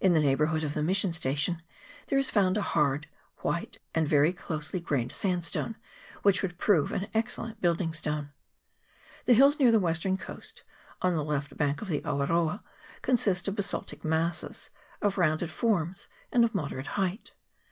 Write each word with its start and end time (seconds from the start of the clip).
In 0.00 0.14
the 0.14 0.18
neighbourhood 0.20 0.64
of 0.64 0.74
the 0.74 0.82
mission 0.82 1.12
station 1.12 1.62
there 2.08 2.18
is 2.18 2.28
found 2.28 2.56
a 2.56 2.60
white, 2.60 3.06
hard, 3.44 3.70
and 3.94 4.08
very 4.08 4.32
closely 4.32 4.80
grained 4.80 5.12
sandstone, 5.12 5.76
which 6.22 6.42
would 6.42 6.58
prove 6.58 6.90
an 6.90 7.06
excellent 7.14 7.60
building 7.60 7.92
stone. 7.94 8.32
The 9.26 9.34
hills 9.34 9.60
near 9.60 9.70
the 9.70 9.78
western 9.78 10.16
coast, 10.16 10.64
on 11.02 11.14
the 11.14 11.22
left 11.22 11.56
bank 11.56 11.80
of 11.80 11.86
the 11.86 12.00
Awaroa, 12.00 12.64
consist 13.00 13.46
of 13.46 13.54
basaltic 13.54 14.04
masses, 14.04 14.70
of 15.00 15.18
rounded 15.18 15.52
forms 15.52 16.08
and 16.32 16.44
of 16.44 16.52
moderate 16.52 16.88
height. 16.98 17.30